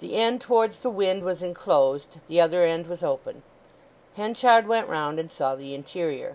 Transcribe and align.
The 0.00 0.16
end 0.16 0.40
towards 0.40 0.80
the 0.80 0.90
wind 0.90 1.22
was 1.22 1.40
enclosed, 1.40 2.16
the 2.26 2.40
other 2.40 2.64
end 2.64 2.88
was 2.88 3.04
open. 3.04 3.44
Henchard 4.16 4.66
went 4.66 4.88
round 4.88 5.20
and 5.20 5.30
saw 5.30 5.54
the 5.54 5.72
interior. 5.72 6.34